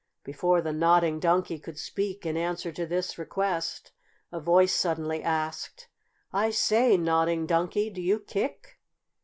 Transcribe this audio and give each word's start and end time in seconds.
Before 0.23 0.63
the 0.63 0.73
Nodding 0.73 1.19
Donkey 1.19 1.59
could 1.59 1.77
speak 1.77 2.25
in 2.25 2.35
answer 2.35 2.71
to 2.71 2.87
this 2.87 3.19
request, 3.19 3.91
a 4.31 4.39
voice 4.39 4.73
suddenly 4.73 5.21
asked: 5.21 5.89
"I 6.33 6.49
say, 6.49 6.97
Nodding 6.97 7.45
Donkey, 7.45 7.91
do 7.91 8.01
you 8.01 8.17
kick?" 8.19 8.79